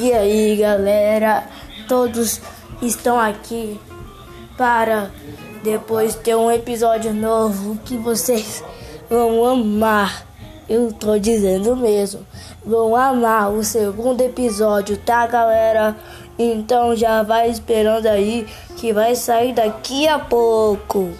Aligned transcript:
E 0.00 0.12
aí, 0.12 0.54
galera, 0.54 1.42
todos 1.88 2.40
estão 2.80 3.18
aqui 3.18 3.80
para 4.56 5.10
depois 5.64 6.14
ter 6.14 6.36
um 6.36 6.48
episódio 6.52 7.12
novo 7.12 7.76
que 7.84 7.96
vocês 7.96 8.62
vão 9.10 9.44
amar. 9.44 10.24
Eu 10.68 10.92
tô 10.92 11.18
dizendo 11.18 11.74
mesmo, 11.74 12.24
vão 12.64 12.94
amar 12.94 13.50
o 13.50 13.64
segundo 13.64 14.20
episódio, 14.20 14.96
tá, 14.98 15.26
galera? 15.26 15.96
Então 16.38 16.94
já 16.94 17.24
vai 17.24 17.50
esperando 17.50 18.06
aí 18.06 18.46
que 18.76 18.92
vai 18.92 19.16
sair 19.16 19.52
daqui 19.52 20.06
a 20.06 20.20
pouco. 20.20 21.10